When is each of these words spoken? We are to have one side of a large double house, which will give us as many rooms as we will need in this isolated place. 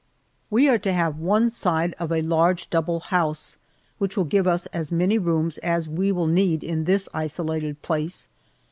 We 0.49 0.67
are 0.67 0.79
to 0.79 0.93
have 0.93 1.19
one 1.19 1.51
side 1.51 1.93
of 1.99 2.11
a 2.11 2.23
large 2.23 2.71
double 2.71 2.99
house, 3.01 3.57
which 3.99 4.17
will 4.17 4.23
give 4.23 4.47
us 4.47 4.65
as 4.73 4.91
many 4.91 5.19
rooms 5.19 5.59
as 5.59 5.87
we 5.87 6.11
will 6.11 6.25
need 6.25 6.63
in 6.63 6.85
this 6.85 7.07
isolated 7.13 7.83
place. 7.83 8.27